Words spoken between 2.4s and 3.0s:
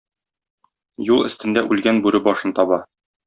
таба.